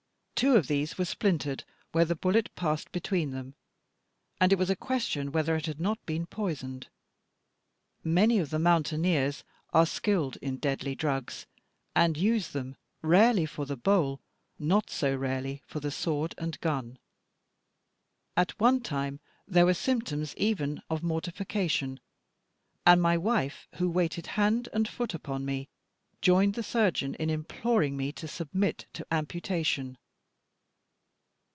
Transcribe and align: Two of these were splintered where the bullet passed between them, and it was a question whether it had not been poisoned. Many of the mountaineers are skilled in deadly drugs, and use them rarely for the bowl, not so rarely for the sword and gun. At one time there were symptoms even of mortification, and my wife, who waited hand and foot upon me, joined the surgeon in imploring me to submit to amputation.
Two 0.35 0.55
of 0.55 0.65
these 0.65 0.97
were 0.97 1.05
splintered 1.05 1.63
where 1.91 2.03
the 2.03 2.15
bullet 2.15 2.49
passed 2.55 2.91
between 2.91 3.29
them, 3.29 3.53
and 4.39 4.51
it 4.51 4.57
was 4.57 4.71
a 4.71 4.75
question 4.75 5.31
whether 5.31 5.55
it 5.55 5.67
had 5.67 5.79
not 5.79 6.03
been 6.07 6.25
poisoned. 6.25 6.87
Many 8.03 8.39
of 8.39 8.49
the 8.49 8.57
mountaineers 8.57 9.43
are 9.71 9.85
skilled 9.85 10.37
in 10.37 10.57
deadly 10.57 10.95
drugs, 10.95 11.45
and 11.95 12.17
use 12.17 12.47
them 12.53 12.75
rarely 13.03 13.45
for 13.45 13.67
the 13.67 13.77
bowl, 13.77 14.19
not 14.57 14.89
so 14.89 15.15
rarely 15.15 15.61
for 15.67 15.79
the 15.79 15.91
sword 15.91 16.33
and 16.39 16.59
gun. 16.59 16.97
At 18.35 18.59
one 18.59 18.81
time 18.81 19.19
there 19.47 19.67
were 19.67 19.75
symptoms 19.75 20.33
even 20.37 20.81
of 20.89 21.03
mortification, 21.03 21.99
and 22.83 22.99
my 22.99 23.15
wife, 23.15 23.67
who 23.75 23.91
waited 23.91 24.25
hand 24.25 24.69
and 24.73 24.87
foot 24.87 25.13
upon 25.13 25.45
me, 25.45 25.69
joined 26.19 26.55
the 26.55 26.63
surgeon 26.63 27.13
in 27.19 27.29
imploring 27.29 27.95
me 27.95 28.11
to 28.13 28.27
submit 28.27 28.87
to 28.93 29.05
amputation. 29.11 29.99